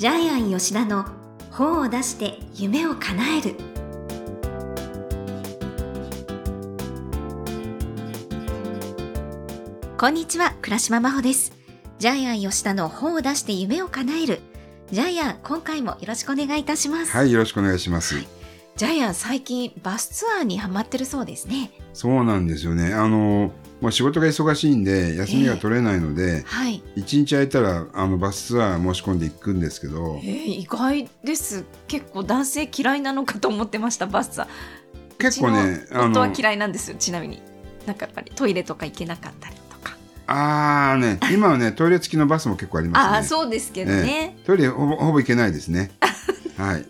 [0.00, 1.04] ジャイアン吉田の
[1.50, 3.54] 本を出して夢を叶える。
[9.98, 11.52] こんにちは倉島真帆です。
[11.98, 14.40] ジャイアン吉田の本を出して夢を叶える。
[14.90, 17.14] ジャイアン今回もよろしくお願いいたします。
[17.14, 18.14] はい、よろしくお願いします。
[18.76, 21.72] ジャイアン最近バスツアーにハマってるそうですね。
[21.92, 22.94] そうなんですよね。
[22.94, 26.82] あの、まあ、仕事が忙しいんで、休みが取れないので、はい。
[26.96, 30.20] 一、日空いたら、あの、バスツアー申し込んでいくんですけど。
[30.22, 31.64] え、ー、意外です。
[31.88, 34.48] 結構男性嫌いなのかと思ってましたバスツアー。
[35.20, 37.42] 結構ね夫は嫌いなんですよちなみに。
[37.86, 43.16] なんかやっぱりトイレとか行けなかったりとか、あーね、今はね、トイレ付きのバスも結構ありますね。
[43.16, 45.90] ああそうですけどね、トイレほぼほぼ行けないですね。
[46.56, 46.86] はい。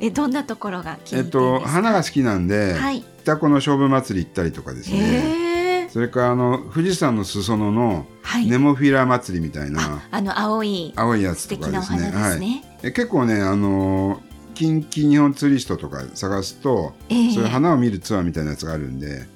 [0.00, 3.04] えどんなところが気に入えっと、花が好きなんで、はい。
[3.22, 4.98] 北湖の勝負祭り行ったりとかですね。
[4.98, 5.49] へえ
[5.92, 8.46] それから、あの、富士山の裾野のはい。
[8.46, 12.38] ネモフィラ祭りみたいな、あの青い青いやつとかですね。
[12.38, 14.30] ね、え結構ね、あのー
[14.60, 17.30] 近畿日本ツーリストとか探すと、ええ。
[17.32, 19.26] そういう花を見るツアーみたいなやつがあるんで、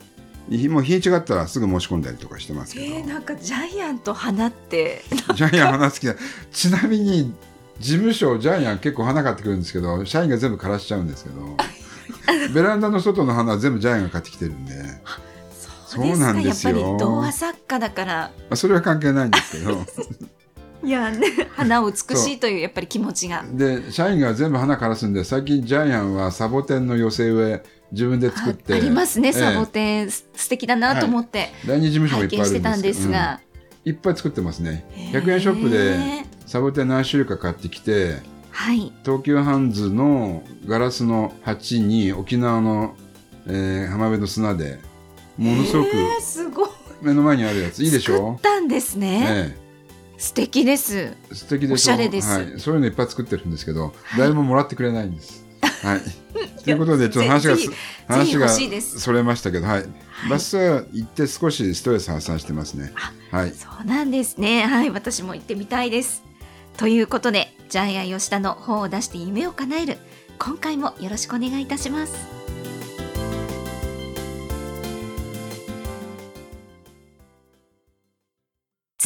[0.51, 5.03] 日もう日にちがあったらすぐ申し込んだりとかしてますけど、えー、なんかジャイアンと花って
[5.35, 6.15] ジャイアン花好きだ。
[6.53, 7.35] ちなみに、
[7.81, 11.57] 事務所、ジャイアン結構花買ってくるんですけど、社員が全部枯らしちゃうんですけど、
[12.53, 14.75] ベランダの外の花は全部ジャイアンが買ってきてるんで、
[15.95, 16.77] そうなんですよ。
[16.77, 18.15] やっぱり童話作家だから。
[18.15, 19.85] まあ、それは関係ないんですけど、
[20.85, 23.45] いやね花を美しいというやっぱり気持ちが。
[23.53, 29.35] で、社員が全部花枯らすんで、最近ジャイアンはサボテンの寄せ植え、自分で作って、あありますねええ。
[29.35, 33.41] サボテン、す素敵だなと思って第二事務所もい拝っぱいあるしてたんですが、
[33.85, 33.93] うん。
[33.93, 34.85] いっぱい作ってますね。
[34.93, 35.19] へえ。
[35.19, 35.97] 100円ショップで
[36.47, 38.19] サボテン何種類か買ってきて、
[38.51, 38.93] はい。
[39.05, 42.95] 東急ハンズのガラスの鉢に沖縄の、
[43.47, 44.79] えー浜辺の砂で、
[45.37, 46.69] ものすごくえーすごい。
[47.03, 48.39] 目の前にあるやつ、いいでしょ？
[48.43, 49.59] たんですね、え。
[50.17, 50.97] 素敵です。
[50.99, 51.75] え素敵でしょ？
[51.75, 52.29] おしゃれです。
[52.29, 52.61] はい。
[52.61, 54.21] そういうのいっぱい作ってるんですけど、はい。
[54.21, 55.45] 誰ももらってくれないんです。
[55.83, 56.01] はい。
[56.65, 57.57] ということで、ちょっと話が
[58.09, 58.49] 話が
[58.81, 59.81] それましたけど、はい。
[59.81, 60.31] はい。
[60.31, 60.57] バス
[60.93, 62.93] 行って少しストレス発散してますね。
[63.31, 63.51] はい。
[63.51, 64.65] そうなんですね。
[64.67, 64.91] はい。
[64.91, 66.23] 私も行ってみたいです。
[66.77, 69.99] ということでジャイアン吉田の本を出して夢を叶える。
[70.39, 72.13] 今回もよろしくお願いいたします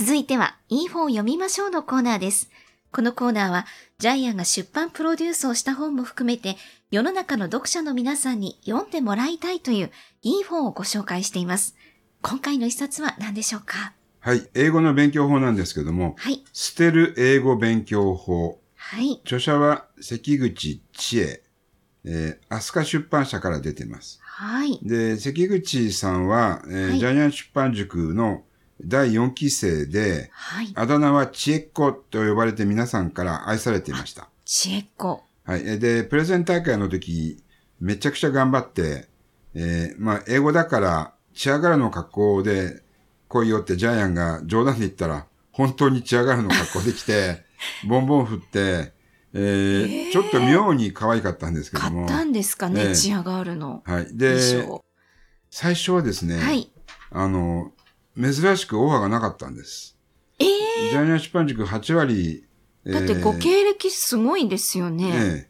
[0.09, 2.49] 続いてはいい本を読みましょうのコーナーです
[2.91, 3.67] このコーナーは
[3.99, 6.57] ジャイアンが出版プロデュースをした本も含めて
[6.91, 9.91] 世の中の読者の皆さんに読んでもらいたいという
[10.23, 11.77] いい本をご紹介しています
[12.23, 13.93] 今回の一冊は何でしょうか？
[14.21, 14.49] はい。
[14.55, 18.63] 英語の勉強法なんですけども、はい捨てる英語勉強法。
[18.77, 21.43] はい著者は関口千恵、
[22.07, 24.21] えー、飛鳥出版社から出てます。
[24.23, 24.81] はい。
[24.83, 28.45] で、関口さんは、えーはいジャイアン出版塾の
[28.81, 30.73] 第4期生で、はい。
[30.75, 34.29] あだ名は千恵っ子と呼ばれて皆さんから愛されていました。
[34.45, 35.23] 知恵っ子。
[35.45, 35.61] はい。
[35.67, 37.43] えーで、プレゼン大会の時、
[37.81, 39.09] めちゃくちゃ頑張って、
[39.55, 42.83] えーまあ、英語だから、チアガラの格好で
[43.29, 47.45] 来いよってジャイアンが冗談で言ったら、本当にチアガラの格好で来て、
[47.89, 48.93] ボンボン振って、
[49.35, 52.07] えーえーちょっと妙に可愛かったんですけども。
[52.07, 54.05] 買ったんですかね、ええチアガールのはい。
[54.07, 54.85] 衣で、装。
[55.51, 56.71] 最初はですね、はい。
[57.11, 57.73] あの、
[58.21, 59.97] 珍しくオファーがなかったんです。
[60.39, 60.45] え
[60.91, 62.45] ジャイアン出版塾8割、
[62.85, 65.11] えだってごえー経歴すごいですよね。
[65.11, 65.49] え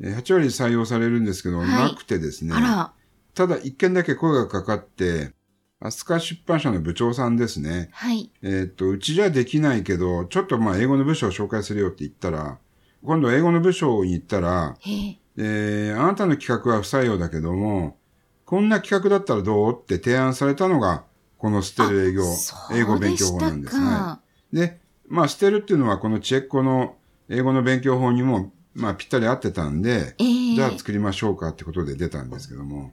[0.00, 2.54] ええー8割採用されるんですけど、はいなくてですね。
[2.54, 2.92] あら、
[3.34, 5.32] ただ一件だけ声がかかって、
[5.80, 7.88] 飛鳥出版社の部長さんですね。
[7.92, 8.30] はい。
[8.42, 12.58] えっ、と、うちじゃできないけど、ちょっとまあ英語の部署を紹介するよって言ったら、
[13.04, 17.96] 今度英語の部署に行ったら、えええーあなたの企画は不採用だけども、
[18.44, 21.04] こんな企画だったらどうって提案されたのが、
[21.38, 22.24] この捨てる英語、
[22.72, 23.88] 英語勉強法なんですね。
[24.52, 26.96] でまあ捨てるっていうのはこのチェッコの
[27.28, 32.92] 英語の勉強法にも、まあぴったり合ってたんで、ええじゃあ作りましょうかってことで出たんですけども。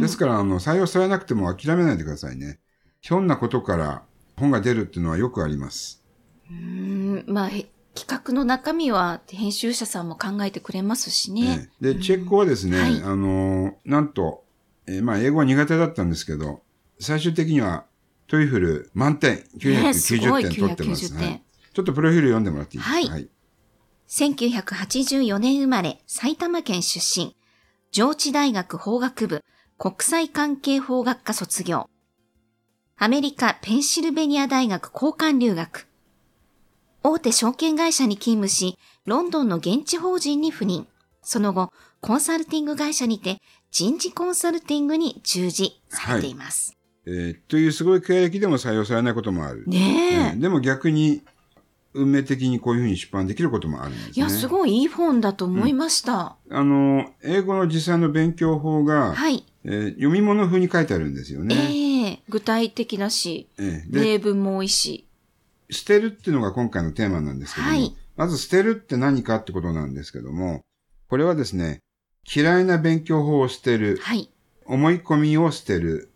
[0.00, 2.58] ですから、あの、採用されなくても諦めないでくださいね。
[3.00, 4.02] ひょんなことから
[4.36, 6.02] 本が出るっていうのはよくあります。
[6.50, 11.68] うーんまあ、へ企画の中身は編集者さんも考えてくれますしね。
[11.82, 14.44] ええで、チェックはですね、はいあの、なんと、
[14.86, 16.60] えーまあ、英語は苦手だったんですけど、
[16.98, 17.84] 最終的には
[18.26, 21.42] トイフル満点、ねすごい990点取ってます、990点はい
[21.74, 22.94] ちょっとプロフィール読んでもらっていいですか？
[22.94, 23.28] はいはい。
[24.08, 27.34] 1984年生まれ、埼玉県出身。
[27.90, 29.44] 上智大学法学部、
[29.76, 31.90] 国際関係法学科卒業。
[32.96, 35.88] アメリカ・ペンシルベニア大学交換留学。
[37.02, 40.86] 大手証券会社に勤務し、ロンドンの現地法人に赴任。
[41.22, 43.40] その後、コンサルティング会社にて
[43.72, 46.76] 人事コンサルティングに従事されています。
[47.06, 49.64] えーというすごい経歴でも採用されないこともある。
[49.66, 50.14] ねえ。
[50.14, 51.22] えーでも逆に、
[51.94, 54.12] 運命的にこういうふうに出版できることもあるんですね。
[54.16, 56.36] いや、すごいいい本だと思いました。
[56.50, 59.44] あの、英語の実際の勉強法が、はい。
[59.64, 61.54] えー読み物風に書いてあるんですよね。
[61.54, 65.06] ええ具体的だし、ええで、例文も多いし。
[65.70, 70.60] 捨てるっていうのが今回のテーマなんですけども、はいまず捨てるって何かってことなんですけども、
[71.08, 71.80] これはですね、
[72.32, 74.30] 嫌いな勉強法を捨てる、はい。
[74.66, 76.10] 思い込みを捨てる、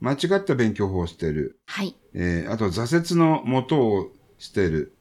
[0.00, 1.94] 間違った勉強法を捨てる、はい。
[2.14, 4.94] えーあと挫折の元を捨てる、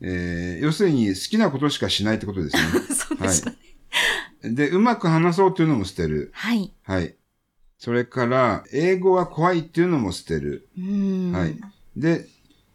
[0.00, 2.62] えー要するに好きなことしかしないってことですね。
[2.94, 3.56] そうでしたね。
[4.42, 6.30] で、うまく話そうっていうのも捨てる。
[6.32, 6.72] はい。
[6.82, 7.14] はい。
[7.78, 10.68] それから、英語は怖いっていうのも捨てる。
[10.76, 11.32] うーん。
[11.32, 11.56] はい。
[11.96, 12.26] で、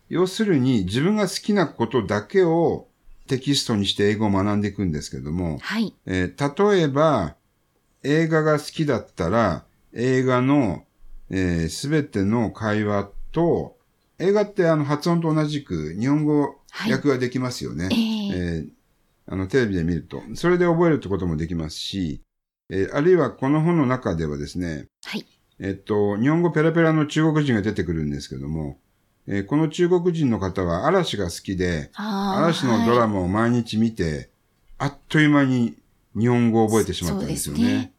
[0.09, 2.87] 要するに自分が好きなことだけを
[3.27, 5.93] テキストにして英語を学んでいくんですけども、はい。
[6.05, 7.35] えー例えば、
[8.03, 10.83] 映画が好きだったら、映画の
[11.69, 13.77] すべ、全ての会話と、
[14.19, 17.89] 映画ってあの発音と同じく日本語はい訳ができますよね。
[17.91, 18.69] えええー
[19.25, 20.21] あの、テレビで見ると。
[20.35, 22.21] それで覚えるってこともできますし、
[22.69, 25.25] えーあるいはこの本の中ではですね、はい。
[25.59, 28.79] えっと、日本語ペラペラの中国人が出てくるんですけども、
[29.27, 34.29] えーこの中国人の方は嵐が好きで、嵐のドラはいマを毎日見て、
[34.77, 35.77] あっという間に
[36.19, 37.93] 日本語を覚えてしまったんですよね。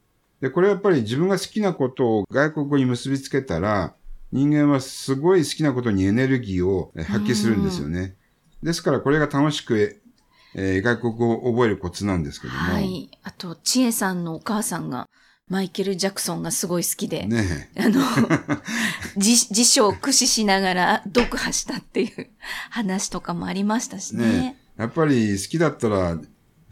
[0.44, 3.94] でこれはやっぱり自分が好きなことを外国語に結びつけたら、
[4.30, 8.14] 人間はすごい好きなことにエネルギーをえー発揮するんですよね。
[8.62, 10.02] ですからこれが楽しく、
[10.54, 12.58] えー外国語を覚えるコツなんですけども。
[12.58, 13.10] はい。
[13.22, 15.08] あと、千恵さんのお母さんが、
[15.48, 18.02] マイケル・ジャクソンがすごい好きで、ねあの、
[19.16, 22.28] 辞辞書を駆使しながら読破したっていう
[22.68, 24.26] 話とかもありましたしえ、ね。
[24.28, 24.82] ねえ。
[24.82, 26.18] やっぱり好きだったら、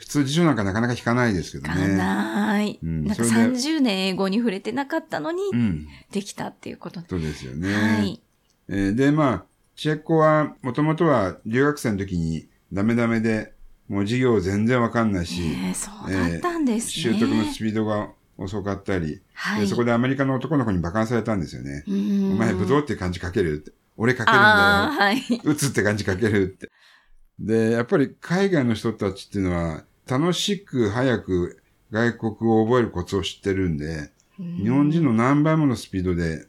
[0.02, 1.96] 普通辞書なんかなかなか引かないですけどかね。
[1.96, 2.76] ない。
[2.82, 5.86] うんなんかそれで30年英語に触れてなかったのに、うん。
[6.10, 7.06] できたっていうことで。
[7.08, 7.72] そうですよね。
[7.72, 8.20] はい。
[8.68, 9.44] えーで、まあ、
[9.76, 13.52] チェッコは、もともとは留学生の時にダメダメで、
[13.88, 17.14] もう授業全然わかんないし、ええそうだったんですね。
[17.14, 18.08] 習得のスピードが
[18.38, 19.60] 遅かったり、はい。
[19.60, 21.84] でそこでアメリカの男の子に馬鹿にされたんですよね。
[21.86, 21.94] おお
[22.36, 23.70] 前、ブドウって漢字書けるって。
[23.96, 24.44] 俺書けるんだよ。
[24.44, 25.40] はい。
[25.44, 26.68] 打つって漢字書けるって。
[27.38, 36.46] で、やっぱり海外の人たちっていうのは、楽しく早く外国語を覚えるコツを知ってるんで、日本人の何倍ものスピードで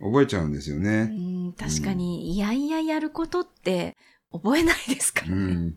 [0.00, 1.04] 覚えちゃうんですようね。
[1.04, 3.96] ん確かに、いやいややることって
[4.32, 5.34] 覚えないですからね。
[5.34, 5.70] うん。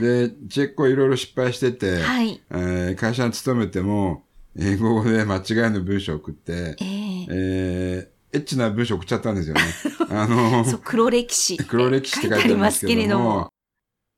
[0.00, 2.40] で、チェッコいろいろ失敗してて、はい。
[2.50, 4.22] えー会社に勤めても、
[4.56, 5.42] 英語で間違い
[5.72, 9.62] の文章を送って、えええーエッチな文章送っちゃったんですよね。
[10.10, 13.50] あの、そう、黒歴史黒歴史って書いてありますけれども、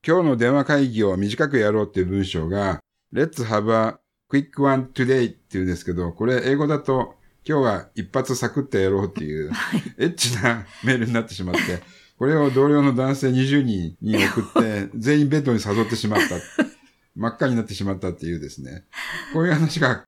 [0.06, 2.80] 今日の電話会議を短くやろうっていう文章が、
[3.12, 3.98] Let's have a
[4.30, 7.16] quick one today っていうんですけど、これ英語だと、
[7.46, 9.52] 今日は一発サクッとやろうっていう、
[9.98, 11.82] エッチなメールになってしまって、
[12.18, 16.36] これを同僚の男性20人に送って、 全員ベッドに誘ってしまった。
[17.14, 18.84] 真っ赤になってしまったっていうですね。
[19.34, 20.04] こういう話が、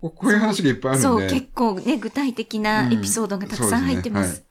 [0.00, 4.44] ここういう話がいっぱいあるそう、んで、結構ね、具体的なエピソードがたくさん入ってます。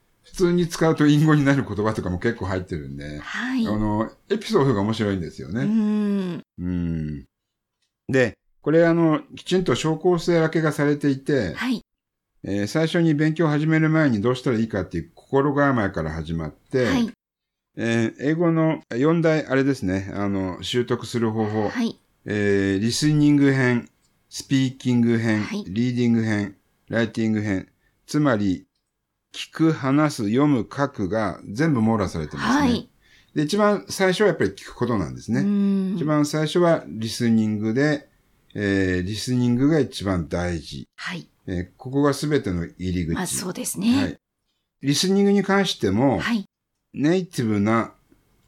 [0.45, 3.67] 通に使うと隠語になる言葉とかも結構入ってるんで、はい。
[3.67, 5.65] あの、エピソードが面白いんですようね。
[5.65, 6.41] ん。
[6.59, 7.25] うん。
[8.09, 11.81] で、これあの、きちんと証拠性分けがされていて、はい。
[12.43, 17.11] えー最初に勉強を始める前にどうしたらいいかっていう心構えから始まって、はい。
[17.77, 21.97] えー英語の4大、あれですね、あの、習得する方法、はい。
[22.25, 23.89] えーリスニング編、
[24.29, 26.55] スピーキング編、はいリーディング編、
[26.89, 27.67] ライティング編、
[28.07, 28.65] つまり、
[29.33, 32.67] 聞く、話す、読む、書くが全部網羅されてますね。
[32.67, 32.89] はい。
[33.33, 35.41] で、一番最初はやっぱり聞くことなんですうね。
[35.43, 38.09] ん一番最初はリスニングで、
[38.53, 40.87] えーリスニングが一番大事。
[40.97, 41.27] はい。
[41.47, 43.13] えーここが全ての入り口。
[43.15, 44.19] まあそうですはね。
[44.81, 44.87] い。
[44.87, 46.45] リスニングに関しても、はい。
[46.93, 47.93] ネイティブな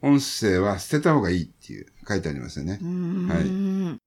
[0.02, 2.78] 音声は捨てた方がいいっていう書いてありますよね。
[2.82, 3.98] うーん。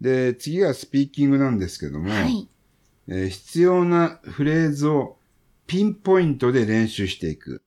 [0.00, 2.48] で、次がスピーキングなんですけども、はい。
[3.08, 5.18] えー必要なフレーズを
[5.66, 7.62] ピンポイントで練習していく。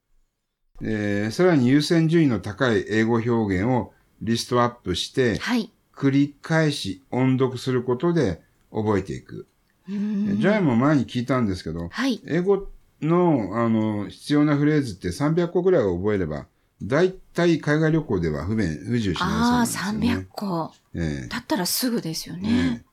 [0.81, 5.71] えーさらに優先順位の高い英語表現をリストアップして、はい。
[5.95, 9.47] 繰り返し音読することで覚えていく。
[9.87, 12.21] うーんジャイも前に聞いたんですけど、はい。
[12.27, 12.67] 英語
[13.01, 16.47] の、あの、必要なフレーズって300個ぐらいを覚えれば、
[16.83, 20.27] 大体海外旅行では不便、不自由しああ、ないそうなんですよ300ね。
[20.31, 20.73] 個。
[20.93, 22.83] ええだったらすぐですよね。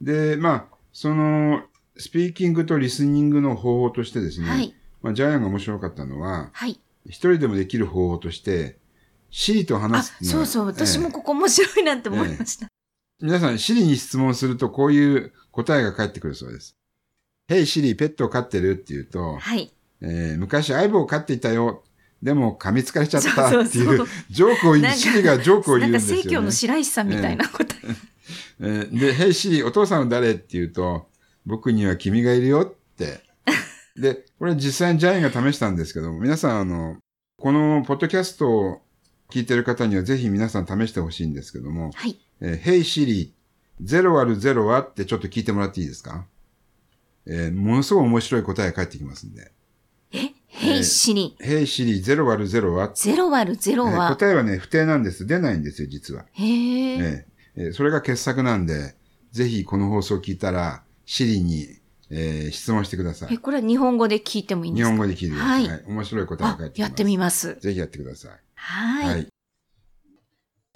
[0.00, 1.62] で、まあ、その、
[1.96, 4.74] スピーキングとリスニングの方法としてですね、はい。
[5.02, 6.80] まあ、ジャイアンが面白かったのは、はい。
[7.06, 8.78] 一人でもできる方法として、
[9.30, 10.66] シリとあ、話すそうがそう。
[10.66, 12.68] 私ええもここ面白いなって思いました。
[13.20, 16.76] 皆さん、シリに質問するとこういう答えが返ってくるそうです。
[17.48, 19.72] Hey シリ、ペットを飼ってるって言うと、はい。
[20.00, 21.84] えー昔相棒を飼っていたよ。
[22.22, 26.22] でも噛みつかれちゃったっていう、ジョークを言う、なんかシリがジョークを言うんなんかですよ、ね。
[26.22, 27.74] 正教の白石さんみたいなこと。
[28.60, 31.08] えーで、ヘイシリ、お父さんは誰って言うと、
[31.46, 33.20] 僕には君がいるよって。
[33.96, 36.96] で、これ実際にジャイアンが試したんですけども、皆さん、あの、
[37.38, 38.82] このポッドキャストを
[39.30, 42.18] 聞いてる方にはぜひ皆さん試してほしいんですけども、はい。
[42.40, 43.34] えー、ヘイシリ、
[43.80, 46.26] ゼロ割るゼロはってちょっと聞いてもらっていいですか？
[47.26, 49.52] えーものすごい面白い答えが返ってきますんで。
[50.12, 55.26] え、ヘイシリ、ヘイシリ、ゼロ割るゼロは、ゼロ割るゼロえーは、答えはね、不定なんです。
[55.26, 56.24] 出ないんですよ、実は。
[56.32, 58.94] へえ、えええーそれが傑作なんで、
[59.32, 60.82] ぜひこの放送を聞いたら、
[61.14, 61.68] シリに、
[62.08, 63.38] えー質問してくださえ、い。
[63.38, 64.92] これは日本語で聞いてもいいんですか？
[64.94, 65.64] 日本語で聞いてください。
[65.66, 65.84] ははいい。
[65.86, 66.88] 面白い答えがあ返って、きます。
[66.88, 67.54] やってみます。
[67.60, 68.40] ぜひやってください。
[68.54, 69.08] はい。
[69.10, 69.28] はい。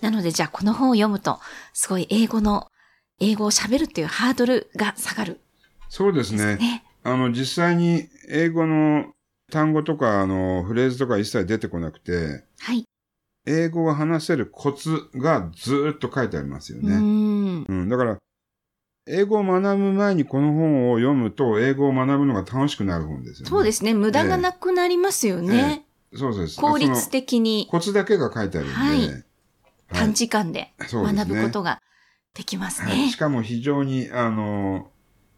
[0.03, 1.41] なので、じゃあこの本を読むと、
[1.73, 2.71] すごい英語の、
[3.19, 5.41] 英語を喋るっていうハードルが下がる
[5.89, 6.57] そうですね。
[6.57, 6.85] ね。
[7.03, 9.15] あの、実際に英語の
[9.51, 12.85] 単語とか、あの、フレーズとか一切出てこなくて、はい。
[13.47, 16.97] 英語が話せるコツがずーっと書いてありますよね。
[16.97, 17.65] ん。
[17.67, 17.89] うん。
[17.89, 18.19] だから、
[19.07, 23.51] 英語を学ぶ前にこの本を読むと、英語を学ぶのが楽しくなる本ですよね。
[23.51, 23.95] そうですね。
[23.95, 25.85] 無駄がなくなりますよね。
[26.13, 26.61] そうそうです。
[26.61, 29.23] 効率的にコツだけが書いてあるんで、はいはい
[29.89, 31.81] 短時間で学ぶことが
[32.35, 33.17] できますはいねし。
[33.17, 34.91] かも非常に、あの、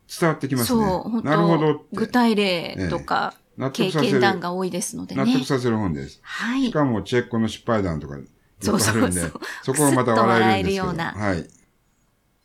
[0.09, 0.83] 伝わってきますね。
[0.83, 1.85] そう、本なるほど。
[1.93, 4.13] 具体例とか経納得させる。
[4.13, 5.45] 験談が多いですのでね納得。
[5.45, 6.21] させる本です。
[6.23, 6.65] はい。
[6.65, 10.87] しかも、チェックの失敗談とか、いっぱいあるんで、そうそうそこがまた笑えるんですけど。
[10.87, 11.51] 笑えるようなはい。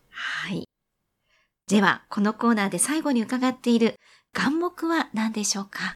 [0.09, 0.67] はい。
[1.69, 3.95] では、このコーナーで最後に伺っている
[4.33, 5.95] 願目は何でしょうか？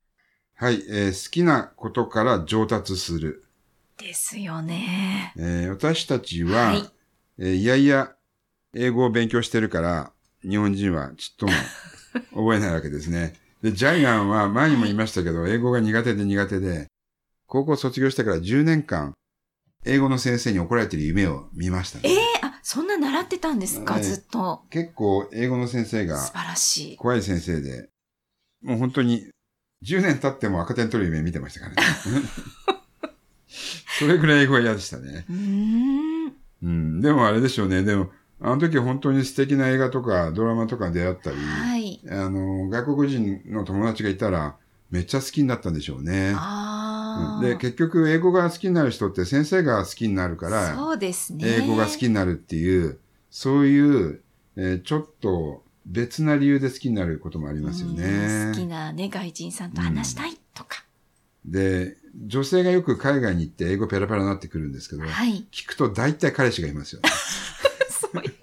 [0.55, 3.43] はい、えー好きなことから上達する。
[3.97, 5.33] ですよね。
[5.37, 6.89] えー私たちは、はい
[7.39, 8.13] えーいやいや、
[8.73, 11.51] 英語を勉強してるから、日本人はちっとも
[12.33, 13.35] 覚えないわけですね。
[13.61, 16.87] で、ジャイアンは前にも言いましたけど、英語が苦手で苦手で、
[17.45, 19.13] 高校卒業してから10年間、
[19.85, 22.09] 英語の先生に怒られてる夢を見ましたね。
[22.09, 22.36] ええあ、
[22.69, 24.63] そんな習ってたんですか、はいずっと。
[24.69, 26.97] 結構英語の先生が素晴らしい。
[26.97, 27.87] 怖い先生で、
[28.61, 29.25] もう本当に
[29.83, 31.81] 10年経っても赤点取る夢見てましたからね。
[33.97, 35.25] それぐらい英語が嫌でしたね。
[35.29, 35.35] うー
[36.27, 36.33] ん。
[36.63, 36.99] うん。
[36.99, 37.83] でもあれでしょうね。
[37.83, 42.01] でも、あの時本当に素敵な映画とかドラマとか出会ったり、はい。
[42.09, 44.57] あの、外国人の友達がいたら、
[44.91, 46.33] めっちゃ好きになったんでしょうね。
[46.35, 46.66] ああ。
[47.17, 51.63] うんで、結局英語が好きになる人って先生が好きになるから、そうですね。
[51.63, 54.21] 英語が好きになるっていう、そういう、
[54.55, 58.59] えーちょっと別な理由で好きになることもありますようんね好。
[58.59, 60.83] きなね、外人さんと話したいとか。
[61.45, 61.95] で、
[62.25, 65.47] 女性がよく海外に行って英語ペラペラになってくるんですけど、はい。
[65.51, 67.09] 聞くと大体彼氏がいますよね。
[67.89, 68.33] そういう。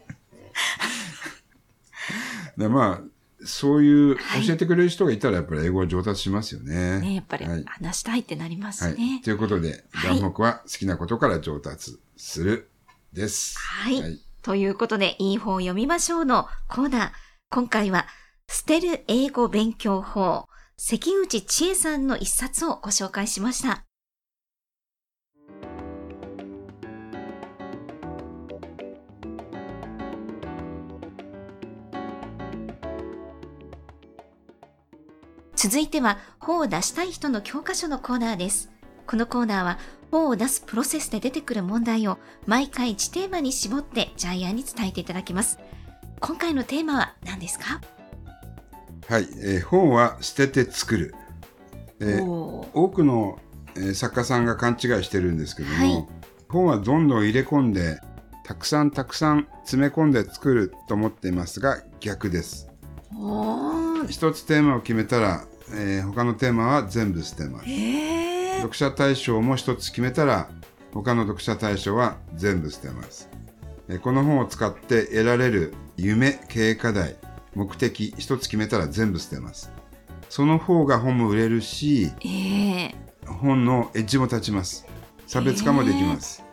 [2.57, 3.14] でまあ、
[3.45, 7.01] そういうはい教えてくれる人がいたらやっぱり英語は上達しますよね。
[7.01, 8.95] ね、やっぱりはい話したいってなりますはい。
[8.95, 9.21] ね。
[9.25, 12.71] ということで、はい願目は好きなことから上達する
[13.13, 13.59] です。
[13.59, 14.21] はいはい。
[14.43, 17.11] ということで、いい本を読みましょうのコーナー。
[17.49, 18.07] 今回は、
[18.47, 23.85] 捨てる英語勉強法、関口千恵さんの一冊をご紹介しました。
[35.57, 38.71] 続いては、本を出したい人の教科書のコーナーです。
[39.07, 39.79] このコーナーは、
[40.11, 45.59] 本を出すプロセスで出てくる問題を毎回1テーマに絞ってジャイアンに伝えていただきます。
[46.21, 47.81] 今回のテーマは何ですか、
[49.09, 49.29] はい。
[49.43, 51.15] えー本は捨てて作る。
[52.01, 53.41] えー多くの、
[53.75, 56.07] えー作家さんが勘違いしてるんですけども、はい
[56.49, 58.01] 本はどんどん入れ込んで、
[58.45, 62.69] たくさんたくさん詰め込んで作ると思っていますが、逆です。
[64.09, 67.69] 一つテーマを決めたら、えー他のテーマは全部捨てます。
[67.69, 70.49] へー読者対象も一つ決めたら、
[70.93, 73.29] 他の読者対象は全部捨てます。
[73.89, 77.17] えーこの本を使って得られる夢、経営課題、
[77.55, 79.71] 目的、一つ決めたら全部捨てます。
[80.29, 82.95] その方が本も売れるし、えー
[83.27, 84.87] 本のエッジも立ちます。
[85.27, 86.45] 差別化もできます。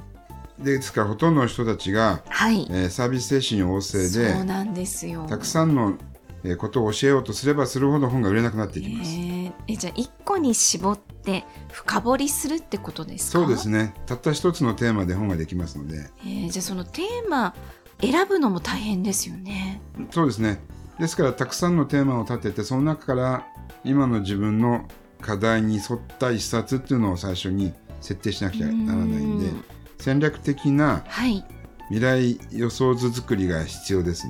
[0.57, 2.65] ですからほとんどの人たちが、はい。
[2.69, 5.27] えーサービス精神旺盛で。
[5.27, 5.95] たくさんの、
[6.43, 9.11] えーことを教えようとすればするほど本が売れなくなっていきます。
[9.11, 13.39] えーえじゃあ一個に絞って深掘りするってことですか？
[13.39, 13.93] そうですね。
[14.05, 17.53] たった一つのテーマで本ができますので、えーじゃあそのテーマ
[18.01, 19.81] 選ぶのも大変ですよね。
[20.11, 20.59] そうですね。
[20.99, 23.47] ですからたくさんのテーマを立ててその中から
[23.83, 24.87] 今の自分の
[25.21, 29.63] 課題に沿った一冊っていうのを最初に設定しなくちゃならないんでうん
[29.99, 31.45] 戦略的なはい。
[31.89, 34.27] 未来予想図作りが必要です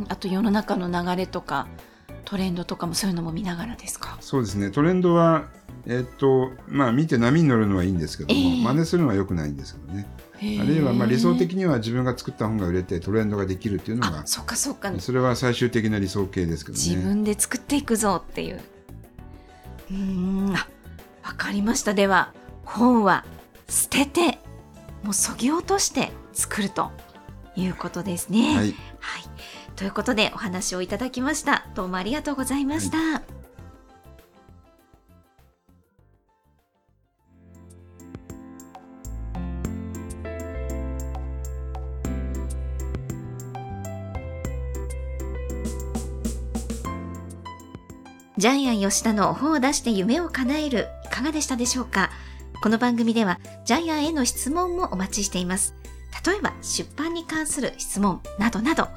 [0.00, 0.08] うね。
[0.08, 1.68] んあと世の中の流れとか
[2.24, 4.16] トレンドとかもそういうのも見ながらですか？
[4.20, 4.70] そうですね。
[4.70, 5.48] トレンドは
[5.86, 10.06] えっと、まあ見て波に乗るのはいいんですけども、ええ真似するのは良くないんですけどね。
[10.34, 16.84] あるあるいはまあ理想的には自分が作った本が売れてトレンドができるっていうのが、あそっかそっかそれは最終的な理想形ですけどね。
[16.84, 18.60] 自分で作っていくぞっていう
[19.90, 19.96] うー
[20.52, 20.68] んあ
[21.24, 22.32] わかりましたでは
[22.64, 23.24] 本は
[23.68, 24.38] 捨てて
[25.02, 26.90] もうそぎ落として作ると
[27.56, 28.56] いうことですね。
[28.56, 28.74] はい。
[28.98, 29.29] はい。
[29.80, 31.64] ということでお話をいただきました。
[31.74, 33.22] どうもありがとうございました。
[48.36, 52.10] ジャイアン吉田の本を出して夢を叶えるいかがでしたでしょうか？
[52.62, 55.74] この番組ではジャイアンへの質問もお待ちしています。
[56.26, 58.88] 例えば出版に関する質問などなど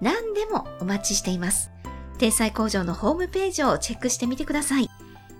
[0.00, 1.70] 何でもお待ちしています。
[2.18, 4.90] 天才工場のホームページをチェックしてみてください。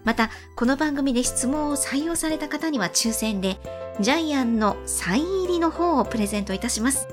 [0.04, 3.58] また、この番組で質問を採用された方には抽選で、
[4.00, 7.06] ジャイアンのサイン入りの本をプレゼントいたします。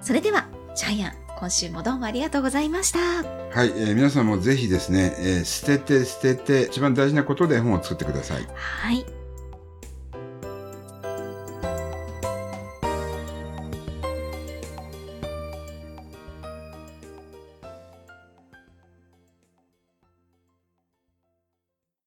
[0.00, 2.98] それでは、ジャイアン、今週もどうもありがとうございました。
[2.98, 8.46] はい、えー皆さんもぜひですね、えー捨てて捨てて、一番大事なことで本を作ってください。
[8.54, 9.04] はい。